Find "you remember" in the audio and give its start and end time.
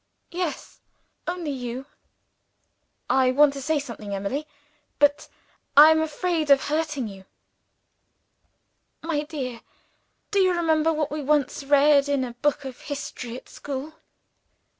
10.39-10.91